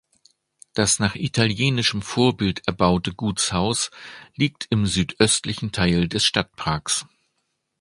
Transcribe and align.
Das 0.73 0.97
nach 0.97 1.13
italienischem 1.13 2.01
Vorbild 2.01 2.65
erbaute 2.67 3.13
Gutshaus 3.13 3.91
liegt 4.33 4.65
im 4.71 4.87
südöstlichen 4.87 5.71
Teil 5.71 6.07
des 6.07 6.25
Stadtparks. 6.25 7.05